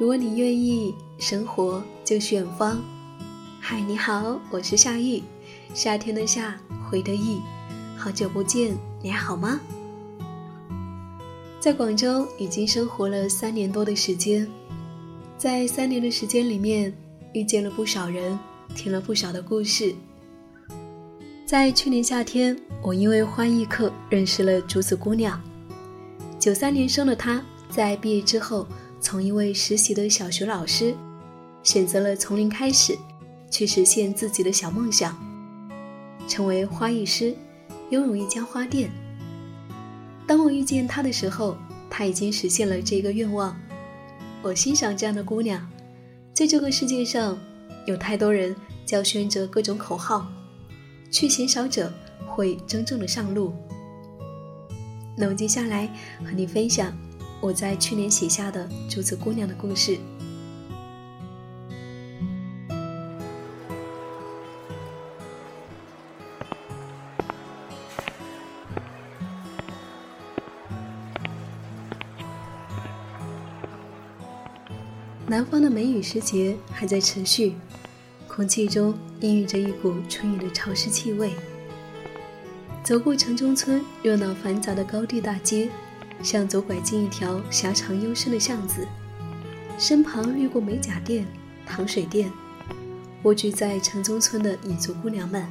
[0.00, 2.82] 如果你愿意，生活就是远方。
[3.60, 5.22] 嗨，你好，我是夏意，
[5.74, 7.38] 夏天的夏，回的意。
[7.98, 9.60] 好久不见，你还好吗？
[11.60, 14.48] 在广州已经生活了三年多的时间，
[15.36, 16.90] 在三年的时间里面，
[17.34, 18.38] 遇见了不少人，
[18.74, 19.94] 听了不少的故事。
[21.44, 25.38] 在去年夏天，我因为花艺课认识了竹子姑娘。
[26.38, 28.66] 九三年生的她，在毕业之后。
[29.00, 30.94] 从一位实习的小学老师，
[31.62, 32.96] 选择了从零开始，
[33.50, 35.18] 去实现自己的小梦想，
[36.28, 37.34] 成为花艺师，
[37.88, 38.90] 拥有一家花店。
[40.26, 41.56] 当我遇见她的时候，
[41.88, 43.58] 她已经实现了这个愿望。
[44.42, 45.66] 我欣赏这样的姑娘，
[46.34, 47.38] 在这个世界上，
[47.86, 50.30] 有太多人叫宣着各种口号，
[51.10, 51.92] 却鲜少者
[52.26, 53.54] 会真正的上路。
[55.16, 55.86] 那我接下来
[56.22, 56.92] 和你分享。
[57.40, 59.98] 我在去年写下的竹子姑娘的故事。
[75.26, 77.54] 南方的梅雨时节还在持续，
[78.26, 81.32] 空气中氤氲着一股春雨的潮湿气味。
[82.82, 85.70] 走过城中村热闹繁杂的高地大街。
[86.22, 88.86] 像走拐进一条狭长幽深的巷子，
[89.78, 91.26] 身旁越过美甲店、
[91.66, 92.30] 糖水店，
[93.22, 95.46] 蜗居在城中村的彝族姑娘们。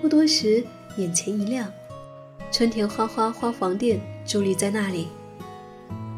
[0.00, 0.64] 不多时，
[0.96, 1.70] 眼前一亮，
[2.52, 5.08] 春田花花花房店伫立在那里，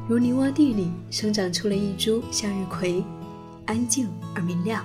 [0.08, 3.04] 如泥洼地里生长出了一株向日葵，
[3.66, 4.84] 安静而明亮。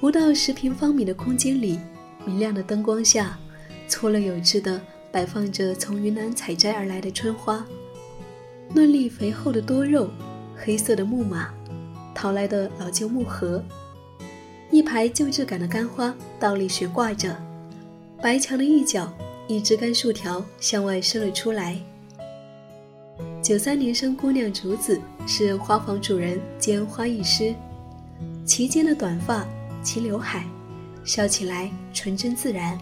[0.00, 1.78] 不到十平方米的空间里，
[2.24, 3.38] 明亮的灯光下，
[3.86, 4.80] 错落有致的。
[5.12, 7.64] 摆放着从云南采摘而来的春花，
[8.72, 10.08] 嫩绿肥厚的多肉，
[10.56, 11.52] 黑色的木马，
[12.14, 13.62] 淘来的老旧木盒，
[14.70, 17.36] 一排旧质感的干花倒立悬挂着，
[18.22, 19.12] 白墙的一角，
[19.48, 21.76] 一枝干树条向外伸了出来。
[23.42, 27.52] 九三年生姑娘竹子是花房主人兼花艺师，
[28.44, 29.44] 齐肩的短发，
[29.82, 30.44] 齐刘海，
[31.04, 32.78] 笑起来纯真自然。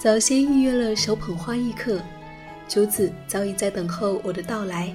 [0.00, 2.00] 早先预约了手捧花一刻，
[2.68, 4.94] 竹子早已在等候我的到来。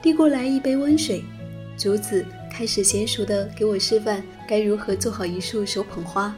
[0.00, 1.24] 递过来一杯温水，
[1.76, 6.32] 竹子开始娴熟的给我示范该如何做好一束手捧花，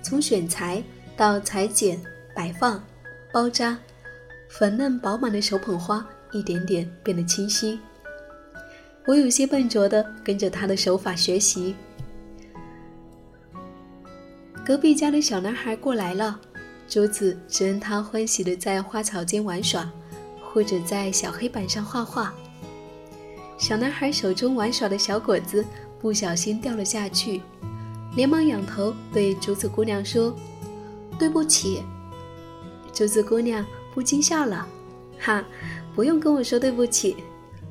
[0.00, 0.82] 从选材
[1.14, 2.00] 到裁剪、
[2.34, 2.82] 摆放、
[3.30, 3.78] 包扎，
[4.48, 7.78] 粉嫩饱满的手捧花一点点变得清晰。
[9.06, 11.76] 我有些笨拙的跟着他的手法学习。
[14.66, 16.40] 隔壁家的小男孩过来了。
[16.88, 19.88] 竹子只任他欢喜地在花草间玩耍，
[20.42, 22.34] 或者在小黑板上画画。
[23.58, 25.64] 小男孩手中玩耍的小果子
[26.00, 27.40] 不小心掉了下去，
[28.16, 30.34] 连忙仰头对竹子姑娘说
[31.16, 31.84] ：“对不起。”
[32.92, 34.66] 竹子姑娘不禁笑了
[35.20, 35.44] ：“哈，
[35.94, 37.16] 不用跟我说对不起，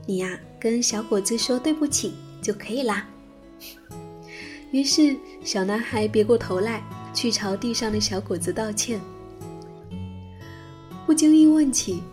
[0.06, 3.06] 你呀，跟小果子说对不起就可以啦。”
[4.76, 6.84] 于是，小男孩别过头来。
[7.14, 9.00] 去朝地上的小果子道歉。
[11.06, 12.04] 不经意问起，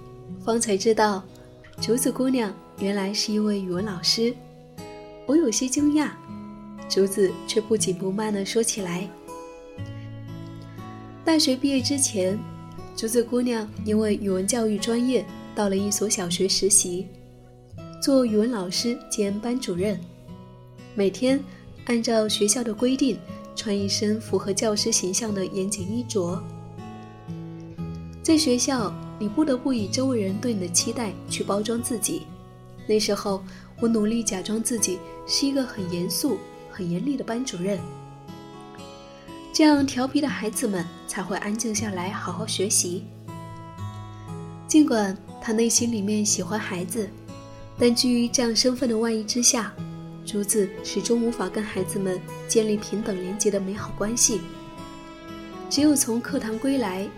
[0.45, 1.25] 方才知道，
[1.81, 4.33] 竹子姑娘原来是一位语文老师。
[5.27, 6.11] 我有些惊讶，
[6.89, 9.11] 竹子却不紧不慢地说起来。
[11.25, 12.39] 大学毕业之前，
[12.97, 17.09] 竹子姑娘因为语文教育专业，到了一所小学实习，
[18.01, 19.99] 做语文老师兼班主任，
[20.95, 21.43] 每天
[21.87, 23.19] 按照学校的规定。
[23.55, 26.43] 穿一身符合教师形象的严谨衣着，
[28.23, 32.23] 在学校，你不得不以周围人对你的期待去包装自己。
[32.87, 33.45] 那时候，
[33.79, 36.39] 我努力假装自己是一个很严肃、
[36.71, 37.79] 很严厉的班主任，
[39.53, 43.05] 这样调皮的孩子们才会安静下来，好好学习。
[44.67, 47.07] 尽管他内心里面喜欢孩子，
[47.79, 49.75] 但基于这样身份的外衣之下。
[50.25, 54.41] 竹子始终无法跟孩子们建立平等连结的美好关系。
[55.69, 57.09] 只有从课堂归来，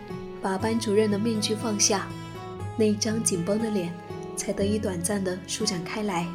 [0.41, 2.09] 把班主任的面具放下，
[2.79, 3.93] 那一张紧绷的脸
[4.37, 6.27] 才得以短暂的舒展开来。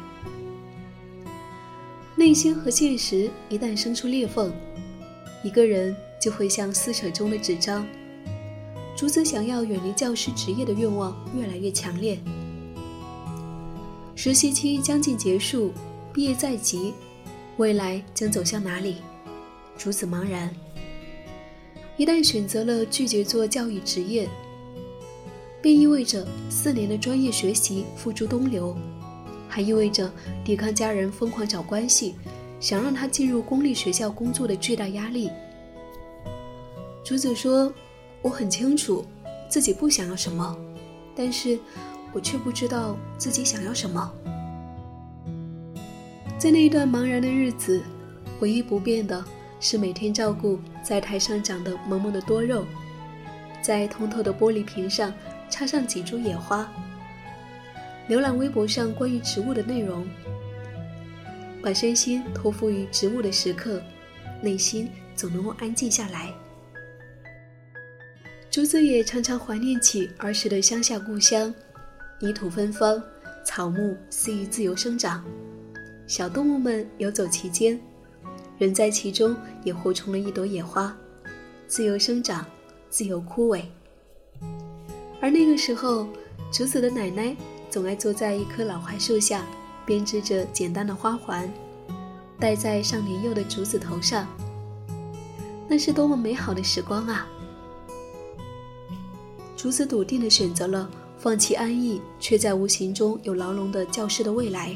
[2.14, 4.52] 内心和现实一旦生出裂缝，
[5.42, 7.86] 一个人就会像撕扯中的纸张。
[8.94, 12.18] 竹子想要远离教师职业的愿望越来越强烈。
[14.14, 15.72] 实习期将近结束。
[16.12, 16.92] 毕业在即，
[17.56, 18.96] 未来将走向哪里？
[19.78, 20.50] 竹子茫然。
[21.96, 24.28] 一旦选择了拒绝做教育职业，
[25.62, 28.76] 便意味着四年的专业学习付诸东流，
[29.48, 30.10] 还意味着
[30.44, 32.14] 抵抗家人疯狂找关系，
[32.58, 35.30] 想让他进入公立学校工作的巨大压力。
[37.04, 37.72] 竹子说
[38.20, 39.04] ：“我很清楚
[39.48, 40.56] 自己不想要什么，
[41.14, 41.58] 但是
[42.12, 44.12] 我却不知道自己想要什么。”
[46.40, 47.82] 在那一段茫然的日子，
[48.40, 49.22] 唯一不变的
[49.60, 52.64] 是每天照顾在台上长的萌萌的多肉，
[53.60, 55.12] 在通透的玻璃瓶上
[55.50, 56.66] 插上几株野花。
[58.08, 60.08] 浏览微博上关于植物的内容，
[61.62, 63.82] 把身心托付于植物的时刻，
[64.40, 66.32] 内心总能够安静下来。
[68.50, 71.54] 竹子也常常怀念起儿时的乡下故乡，
[72.18, 73.00] 泥土芬芳，
[73.44, 75.22] 草木肆意自由生长，
[76.10, 77.80] 小动物们游走其间，
[78.58, 80.92] 人在其中也活成了一朵野花，
[81.68, 82.44] 自由生长，
[82.88, 83.62] 自由枯萎。
[85.20, 86.08] 而那个时候，
[86.50, 87.36] 竹子的奶奶。
[87.70, 89.46] 总爱坐在一棵老槐树下，
[89.86, 91.48] 编织着简单的花环，
[92.40, 94.26] 戴在上年幼的竹子头上。
[95.68, 97.28] 那是多么美好的时光啊！
[99.56, 104.74] 竹子笃定地选择了放弃安逸，却在无形中有牢笼的教师的未来。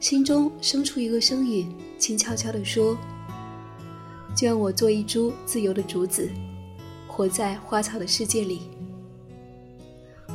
[0.00, 2.96] 心中生出一个声音，轻悄悄地说
[4.34, 6.30] ：“就让我做一株自由的竹子，
[7.06, 8.62] 活在花草的世界里。”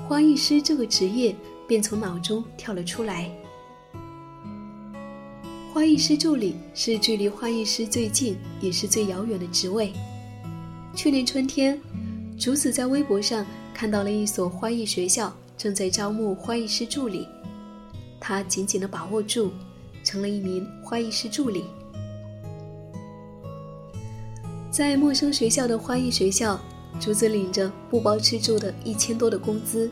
[0.08, 1.36] 花艺师这个职业
[1.68, 3.28] 便从脑中跳了出来。
[5.74, 9.92] 花艺师助理是距离花艺师最近也是最遥远的职位。
[10.94, 11.82] 去年春天，
[12.38, 17.28] 竹子在微博上看到了一所花艺学校正在招募花艺师助理，
[18.28, 19.52] 他紧紧地把握住，
[20.04, 21.64] 成了一名花艺师助理。
[24.72, 26.60] 在陌生学校的花艺学校。
[26.98, 29.92] 竹子领着不包吃住的一千多的工资，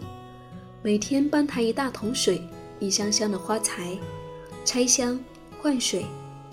[0.81, 2.41] 每天搬抬一大桶水，
[2.79, 3.99] 一箱箱的花材，
[4.63, 5.19] 拆箱、
[5.61, 6.05] 换水、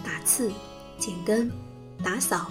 [0.02, 0.50] 打刺、
[0.98, 1.48] 剪根、
[2.02, 2.50] 打扫，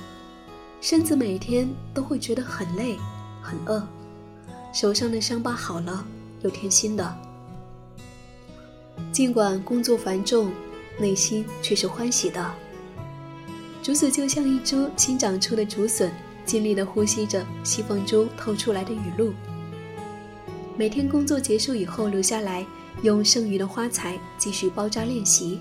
[0.80, 2.96] 身子每天都会觉得很累、
[3.42, 3.86] 很饿，
[4.74, 6.08] 手上的伤疤好了
[6.42, 7.29] 又添新的。
[9.12, 10.52] 尽管工作繁重，
[11.00, 12.54] 内心却是欢喜的。
[13.82, 16.12] 竹子就像一株新长出的竹笋。
[16.46, 19.32] 尽力地呼吸着细缝中透出来的雨露。
[20.76, 22.66] 每天工作结束以后，留下来
[23.04, 25.60] 用剩余的花材继续包扎练习。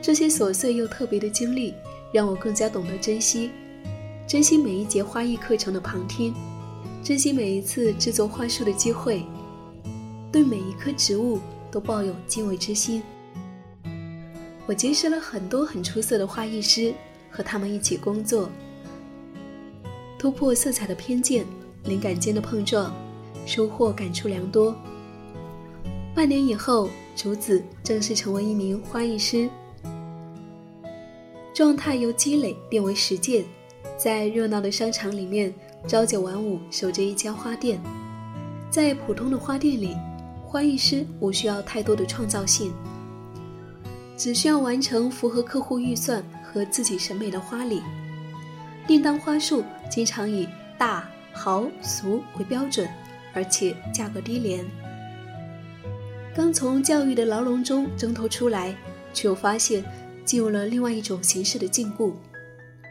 [0.00, 1.74] 这些琐碎又特别的经历，
[2.14, 3.50] 让我更加懂得珍惜，
[4.26, 6.32] 珍惜每一节花艺课程的旁听，
[7.04, 9.22] 珍惜每一次制作花束的机会，
[10.32, 11.38] 对每一棵植物
[11.70, 13.02] 都抱有敬畏之心。
[14.66, 16.92] 我结识了很多很出色的花艺师，
[17.30, 18.48] 和他们一起工作。
[20.18, 21.46] 突破色彩的偏见，
[21.84, 22.92] 灵感间的碰撞，
[23.44, 24.74] 收获感触良多。
[26.14, 29.48] 半年以后，竹子正式成为一名花艺师，
[31.54, 33.44] 状态由积累变为实践，
[33.96, 35.54] 在热闹的商场里面
[35.86, 37.78] 朝九晚五守着一家花店。
[38.68, 39.94] 在普通的花店里，
[40.46, 42.72] 花艺师无需要太多的创造性，
[44.16, 47.82] 只需要完成符合客户预算和自己审美的花礼。
[48.86, 50.48] 订单花束经常以
[50.78, 52.88] 大、豪、俗为标准，
[53.34, 54.64] 而且价格低廉。
[56.32, 58.74] 刚从教育的牢笼中挣脱出来，
[59.12, 59.84] 却又发现
[60.24, 62.14] 进入了另外一种形式的禁锢。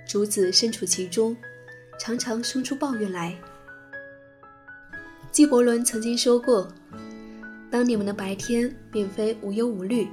[0.05, 1.35] 竹子身处其中，
[1.97, 3.33] 常常生出抱怨来。
[5.31, 6.67] 纪伯伦曾经说过
[7.75, 10.07] ：“当你们的白天并非无忧无虑，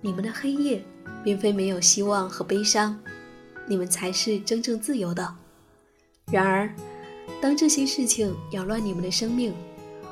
[0.00, 0.82] 你们的黑夜
[1.22, 2.98] 并非没有希望和悲伤。”
[3.68, 5.36] 你们才是真正自由的。
[6.32, 6.74] 然而，
[7.42, 9.52] 当这些事情扰乱你们的生命，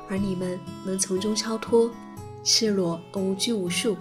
[0.07, 1.89] 而你们能从中超脱，
[2.43, 3.97] 赤裸而无拘无束，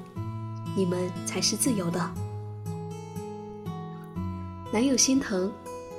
[0.76, 2.14] 你们才是自由的。
[4.70, 5.50] 男友心疼，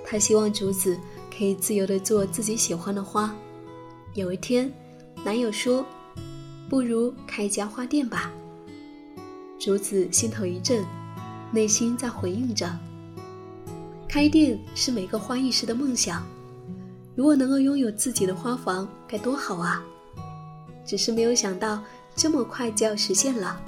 [0.05, 0.95] 他希望竹子
[1.35, 3.35] 可以自由的做自己喜欢的花。
[4.13, 4.71] 有一天，
[5.25, 5.83] 男友说
[6.69, 8.31] ：“不如开一家花店吧。”
[9.59, 10.85] 竹子心头一震，
[11.51, 12.69] 内心在回应着。
[14.07, 16.23] 开店是每个花艺师的梦想，
[17.15, 19.83] 如果能够拥有自己的花房，该多好啊！
[20.85, 21.83] 只是没有想到
[22.15, 23.61] 这么快就要实现了。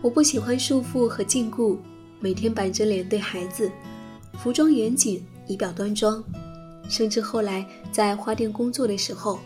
[0.00, 1.76] 我不喜欢束缚和禁锢，
[2.20, 3.70] 每天板着脸对孩子，
[4.38, 6.22] 服装严谨，仪表端庄，
[6.88, 9.38] 甚至后来在花店工作的时候，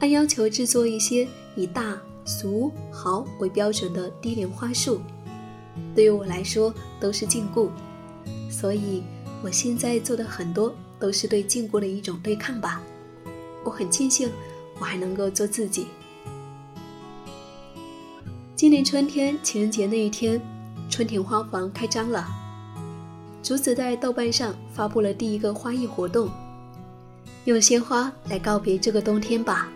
[0.00, 5.00] 按要求制作一些以大、俗、豪为标准的低廉花束。
[5.94, 7.68] 对于我来说都是禁锢，
[8.50, 9.02] 所以
[9.42, 12.82] 我现在做的很多都是对禁锢的一种对抗吧。
[13.64, 14.30] 我很庆幸，
[14.78, 15.86] 我还能够做自己。
[18.54, 20.40] 今年春天情人节那一天，
[20.88, 22.26] 春田花房开张了。
[23.42, 26.30] 竹子在豆瓣上发布了第一个花艺活动，
[27.46, 29.68] 用鲜花来告别这个冬天吧。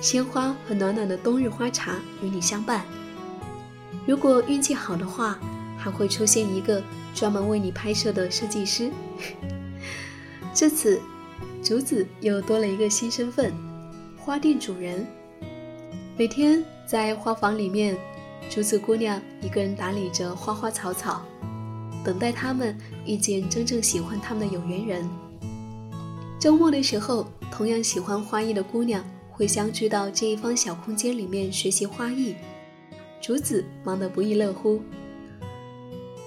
[0.00, 2.84] 鲜花和暖暖的冬日花茶与你相伴。
[4.06, 5.36] 如果运气好的话，
[5.76, 6.80] 还会出现一个
[7.16, 8.92] 专门为你拍摄的设计师。
[10.54, 11.00] 这次，
[11.64, 13.52] 竹子又多了一个新身份——
[14.16, 15.04] 花店主人。
[16.16, 17.96] 每天在花房里面，
[18.48, 21.24] 竹子姑娘一个人打理着花花草草，
[22.04, 25.10] 等待他们遇见真正喜欢他们的有缘人。
[26.42, 32.34] 周末的时候，同样喜欢花艺的姑娘会相聚到这一方小空间里面学习花艺。
[33.20, 34.82] 竹子忙得不亦乐乎，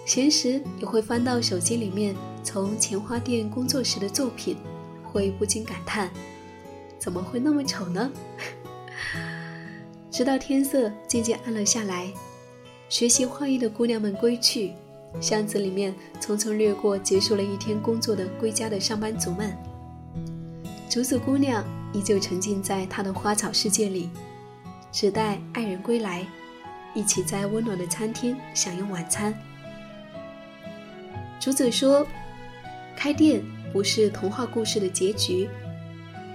[0.05, 4.55] 闲时也会翻到手机里面从前花店工作时的作品，
[5.03, 6.09] 会不禁感叹：
[6.97, 8.09] 怎么会那么丑呢？
[10.09, 12.09] 直到天色渐渐暗了下来，
[12.87, 14.71] 学习花艺的姑娘们归去，
[15.19, 19.53] 巷子里面匆匆掠过结束了一天工作的归家的上班族们。
[20.95, 21.61] 竹子姑娘
[21.91, 24.09] 依旧沉浸在她的花草世界里，
[24.93, 26.25] 只待爱人归来。
[26.93, 29.37] 一起在温暖的餐厅享用晚餐。
[31.37, 32.07] 竹子说
[32.95, 35.49] ：“开店不是童话故事的结局，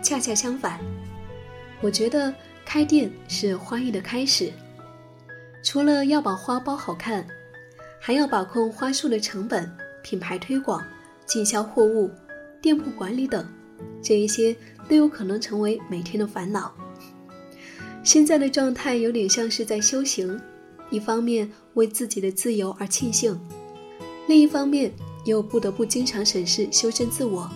[0.03, 0.79] 恰恰相反，
[1.81, 2.31] 我觉得
[2.63, 4.53] 开店是花艺的开始。
[5.65, 7.27] 除了要把花包好看，
[7.99, 10.85] 还要把控花束的成本、品牌推广、
[11.25, 12.11] 进销货物、
[12.61, 13.51] 店铺管理等，
[14.03, 14.57] 这一些
[14.89, 16.73] 都有可能成为每天的烦恼。
[18.03, 20.41] 现在的状态有点像是在修行。”
[20.91, 23.39] 一方面为自己的自由而庆幸，
[24.27, 24.93] 另一方面
[25.25, 27.49] 又不得不经常审视、修正自我。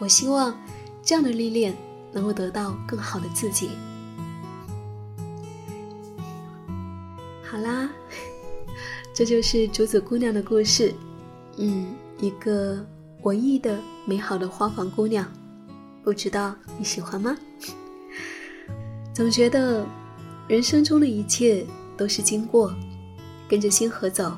[0.00, 0.52] 我希望
[1.00, 1.72] 这样的历练
[2.10, 3.70] 能够得到更好的自己。
[7.44, 7.88] 好啦，
[9.14, 10.92] 这就是竹子姑娘的故事。
[11.58, 12.84] 嗯，一个
[13.22, 15.24] 文艺的、美好的花房姑娘，
[16.02, 17.36] 不知道你喜欢吗？
[19.14, 19.86] 总觉得
[20.46, 21.66] 人生中的一切。
[21.98, 22.72] 都是经过，
[23.48, 24.32] 跟着星河走，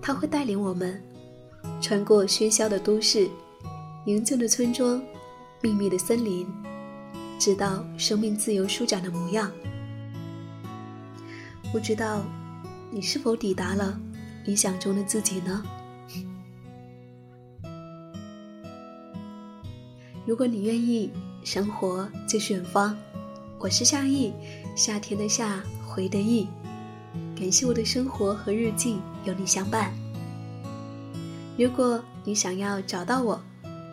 [0.00, 1.02] 他会带领我们
[1.80, 3.28] 穿过喧嚣的都市、
[4.06, 5.02] 宁静的村庄、
[5.60, 6.46] 秘密的森林，
[7.36, 9.50] 直到生命自由舒展的模样。
[11.72, 12.22] 不知道
[12.92, 13.98] 你是否抵达了
[14.44, 15.64] 理想中的自己呢？
[20.26, 21.10] 如果你愿意，
[21.44, 22.96] 生活就是远方。
[23.58, 24.32] 我是夏意，
[24.74, 26.48] 夏天的夏，回的意。
[27.38, 29.92] 感谢我的生活和日记有你相伴。
[31.58, 33.38] 如果你想要找到我，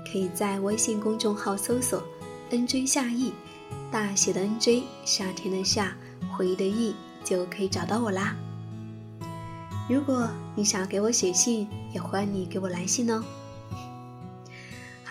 [0.09, 2.01] 可以在微信公众号搜索
[2.49, 3.33] “nj 夏意”，
[3.91, 5.93] 大写的 “nj”，夏天的夏，
[6.31, 6.95] 回的忆，
[7.25, 8.37] 就可以找到我啦。
[9.89, 13.21] 如果你想要给我写信，也欢迎你给我来信哦。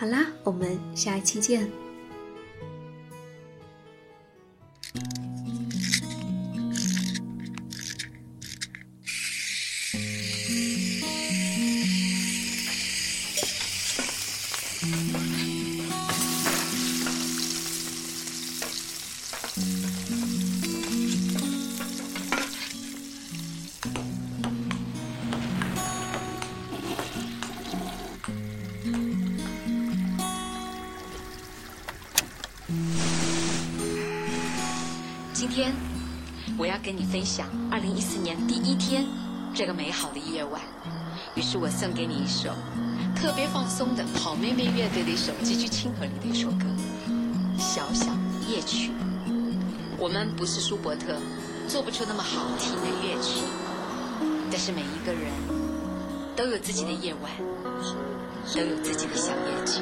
[0.01, 1.69] 好啦，我们下一期见。
[35.33, 35.73] 今天
[36.57, 39.05] 我要跟你分享二零一四年第一天
[39.53, 40.61] 这个美好的夜晚，
[41.35, 42.49] 于是我送给你一首
[43.15, 46.65] 特别放松的好妹妹乐队的一首极具亲和力的一首歌
[47.59, 48.05] 《小小
[48.47, 48.89] 夜曲》。
[49.97, 51.15] 我们不是舒伯特，
[51.67, 53.41] 做不出那么好听的乐曲，
[54.49, 55.31] 但是每一个人
[56.35, 57.31] 都有自己的夜晚，
[58.55, 59.81] 都有自己的小夜曲。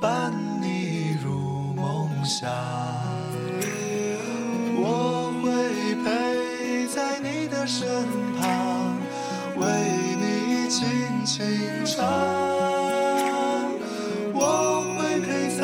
[0.00, 2.50] 伴你入梦乡。
[4.74, 7.86] 我会陪在你的身
[8.40, 8.96] 旁，
[9.56, 9.62] 为
[10.16, 11.40] 你轻轻
[11.84, 12.04] 唱。
[14.34, 15.62] 我会陪在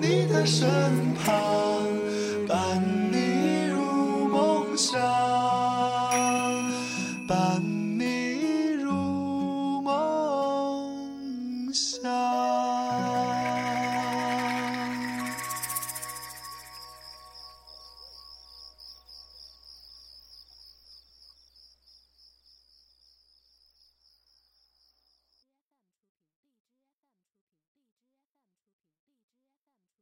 [0.00, 0.68] 你的身
[1.14, 1.34] 旁，